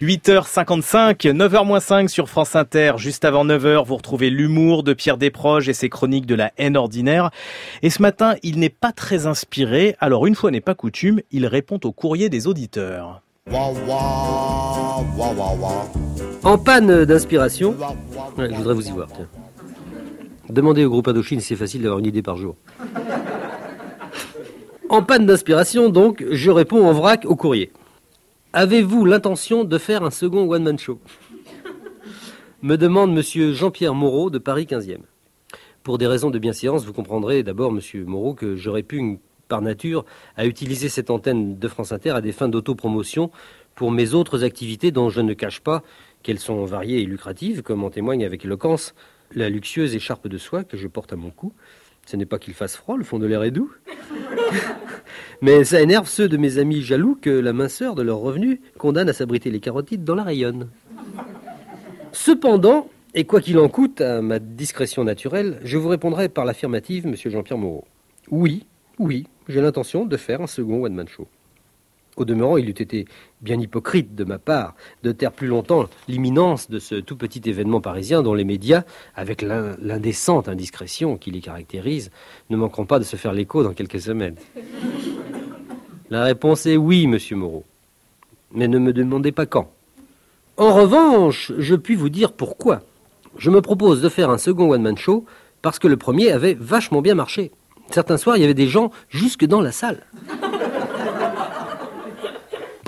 [0.00, 2.92] 8h55, 9h-5 sur France Inter.
[2.98, 6.76] Juste avant 9h, vous retrouvez l'humour de Pierre Desproges et ses chroniques de la haine
[6.76, 7.30] ordinaire.
[7.82, 9.96] Et ce matin, il n'est pas très inspiré.
[9.98, 13.22] Alors, une fois n'est pas coutume, il répond au courrier des auditeurs.
[16.44, 17.74] En panne d'inspiration,
[18.38, 19.08] je voudrais vous y voir.
[19.08, 19.26] Tiens.
[20.48, 22.54] Demandez au groupe Indochine, c'est facile d'avoir une idée par jour.
[24.90, 27.72] En panne d'inspiration, donc, je réponds en vrac au courrier.
[28.54, 30.98] Avez-vous l'intention de faire un second one-man show?
[32.62, 35.00] Me demande monsieur Jean-Pierre Moreau de Paris 15e.
[35.82, 40.06] Pour des raisons de bienséance, vous comprendrez d'abord, monsieur Moreau, que j'aurais pu, par nature,
[40.38, 43.30] utiliser cette antenne de France Inter à des fins d'autopromotion
[43.74, 45.82] pour mes autres activités dont je ne cache pas
[46.22, 48.94] qu'elles sont variées et lucratives, comme en témoigne avec éloquence
[49.34, 51.52] la luxueuse écharpe de soie que je porte à mon cou.
[52.06, 53.70] Ce n'est pas qu'il fasse froid, le fond de l'air est doux.
[55.40, 59.08] Mais ça énerve ceux de mes amis jaloux que la minceur de leurs revenus condamne
[59.08, 60.68] à s'abriter les carotides dans la rayonne.
[62.12, 67.06] Cependant, et quoi qu'il en coûte à ma discrétion naturelle, je vous répondrai par l'affirmative,
[67.06, 67.84] monsieur Jean-Pierre Moreau.
[68.30, 68.64] Oui,
[68.98, 71.26] oui, j'ai l'intention de faire un second one-man show.
[72.18, 73.06] Au demeurant, il eût été
[73.42, 74.74] bien hypocrite de ma part
[75.04, 78.82] de taire plus longtemps l'imminence de ce tout petit événement parisien dont les médias,
[79.14, 82.10] avec l'indécente indiscrétion qui les caractérise,
[82.50, 84.34] ne manqueront pas de se faire l'écho dans quelques semaines.
[86.10, 87.64] La réponse est oui, monsieur Moreau.
[88.52, 89.70] Mais ne me demandez pas quand.
[90.56, 92.80] En revanche, je puis vous dire pourquoi.
[93.36, 95.24] Je me propose de faire un second one-man show
[95.62, 97.52] parce que le premier avait vachement bien marché.
[97.90, 100.04] Certains soirs, il y avait des gens jusque dans la salle.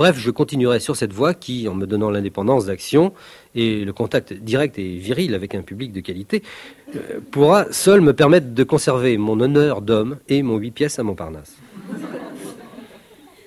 [0.01, 3.13] Bref, je continuerai sur cette voie qui, en me donnant l'indépendance d'action
[3.55, 6.43] et le contact direct et viril avec un public de qualité,
[6.97, 11.03] euh, pourra seul me permettre de conserver mon honneur d'homme et mon huit pièces à
[11.03, 11.55] Montparnasse.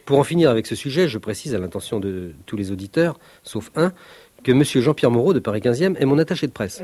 [0.06, 3.72] Pour en finir avec ce sujet, je précise à l'intention de tous les auditeurs, sauf
[3.76, 3.92] un,
[4.44, 4.64] que M.
[4.64, 6.84] Jean-Pierre Moreau de Paris 15e est mon attaché de presse.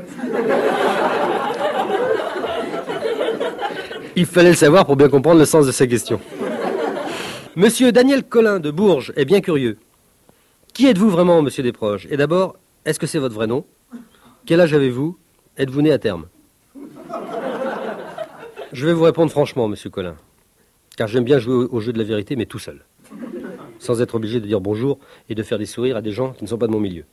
[4.16, 6.18] Il fallait le savoir pour bien comprendre le sens de sa question.
[7.60, 9.76] Monsieur Daniel Collin de Bourges est bien curieux.
[10.72, 12.08] Qui êtes-vous vraiment, monsieur Desproges?
[12.10, 12.56] Et d'abord,
[12.86, 13.66] est-ce que c'est votre vrai nom?
[14.46, 15.18] Quel âge avez-vous?
[15.58, 16.28] Êtes-vous né à terme?
[18.72, 20.16] Je vais vous répondre franchement, monsieur Collin,
[20.96, 22.82] car j'aime bien jouer au jeu de la vérité, mais tout seul,
[23.78, 24.98] sans être obligé de dire bonjour
[25.28, 27.04] et de faire des sourires à des gens qui ne sont pas de mon milieu.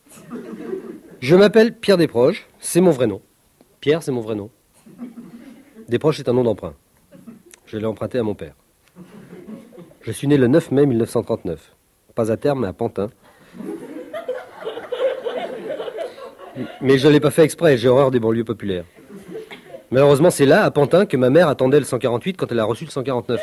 [1.19, 3.21] Je m'appelle Pierre Desproges, c'est mon vrai nom.
[3.81, 4.49] Pierre, c'est mon vrai nom.
[5.89, 6.73] Desproges, c'est un nom d'emprunt.
[7.65, 8.55] Je l'ai emprunté à mon père.
[10.07, 11.75] Je suis né le 9 mai 1939.
[12.15, 13.09] Pas à terme, mais à Pantin.
[16.79, 18.85] Mais je ne l'ai pas fait exprès, j'ai horreur des banlieues populaires.
[19.91, 22.85] Malheureusement, c'est là, à Pantin, que ma mère attendait le 148 quand elle a reçu
[22.85, 23.41] le 149.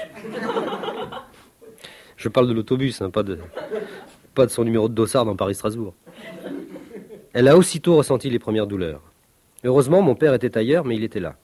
[2.17, 3.39] Je parle de l'autobus, hein, pas, de,
[4.49, 5.93] son numéro de dossard dans Paris-Strasbourg.
[7.35, 9.03] Elle a aussitôt ressenti les premières douleurs.
[9.65, 11.37] Heureusement, mon père était ailleurs, mais il était là.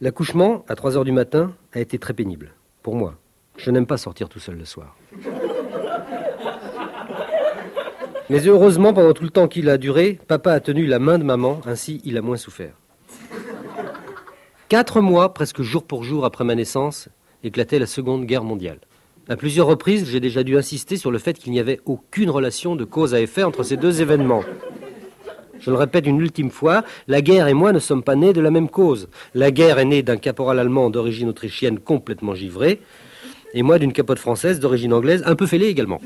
[0.00, 2.52] L'accouchement, à 3 heures du matin, a été très pénible,
[2.84, 3.16] pour moi.
[3.56, 4.96] Je n'aime pas sortir tout seul le soir.
[8.28, 11.24] Mais heureusement, pendant tout le temps qu'il a duré, papa a tenu la main de
[11.24, 12.74] maman, ainsi il a moins souffert.
[14.68, 17.08] Quatre mois, presque jour pour jour après ma naissance,
[17.44, 18.80] éclatait la Seconde Guerre mondiale.
[19.28, 22.74] À plusieurs reprises, j'ai déjà dû insister sur le fait qu'il n'y avait aucune relation
[22.74, 24.42] de cause à effet entre ces deux événements.
[25.60, 28.40] Je le répète une ultime fois, la guerre et moi ne sommes pas nés de
[28.40, 29.08] la même cause.
[29.34, 32.80] La guerre est née d'un caporal allemand d'origine autrichienne complètement givré
[33.56, 35.98] et moi d'une capote française d'origine anglaise, un peu fêlée également.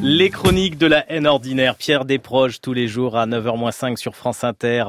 [0.00, 4.44] Les chroniques de la haine ordinaire, Pierre Desproges tous les jours à 9h-5 sur France
[4.44, 4.84] Inter.